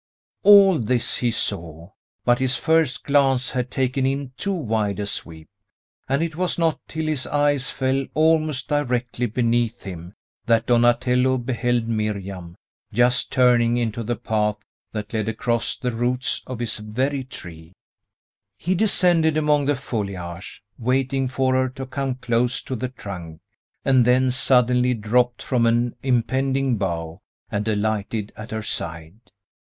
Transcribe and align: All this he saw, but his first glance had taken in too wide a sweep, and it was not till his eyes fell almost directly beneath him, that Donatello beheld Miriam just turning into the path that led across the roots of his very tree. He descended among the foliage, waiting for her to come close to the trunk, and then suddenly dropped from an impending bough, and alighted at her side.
All 0.41 0.79
this 0.79 1.17
he 1.17 1.29
saw, 1.29 1.91
but 2.25 2.39
his 2.39 2.55
first 2.55 3.03
glance 3.03 3.51
had 3.51 3.69
taken 3.69 4.03
in 4.03 4.31
too 4.35 4.51
wide 4.51 4.99
a 4.99 5.05
sweep, 5.05 5.47
and 6.09 6.23
it 6.23 6.35
was 6.35 6.57
not 6.57 6.79
till 6.87 7.05
his 7.05 7.27
eyes 7.27 7.69
fell 7.69 8.07
almost 8.15 8.67
directly 8.67 9.27
beneath 9.27 9.83
him, 9.83 10.15
that 10.47 10.65
Donatello 10.65 11.37
beheld 11.37 11.87
Miriam 11.87 12.55
just 12.91 13.31
turning 13.31 13.77
into 13.77 14.01
the 14.01 14.15
path 14.15 14.57
that 14.91 15.13
led 15.13 15.29
across 15.29 15.77
the 15.77 15.91
roots 15.91 16.41
of 16.47 16.57
his 16.57 16.79
very 16.79 17.23
tree. 17.23 17.73
He 18.57 18.73
descended 18.73 19.37
among 19.37 19.67
the 19.67 19.75
foliage, 19.75 20.63
waiting 20.79 21.27
for 21.27 21.53
her 21.53 21.69
to 21.69 21.85
come 21.85 22.15
close 22.15 22.63
to 22.63 22.75
the 22.75 22.89
trunk, 22.89 23.39
and 23.85 24.03
then 24.03 24.31
suddenly 24.31 24.95
dropped 24.95 25.43
from 25.43 25.67
an 25.67 25.93
impending 26.01 26.77
bough, 26.77 27.19
and 27.51 27.67
alighted 27.67 28.33
at 28.35 28.49
her 28.49 28.63
side. 28.63 29.19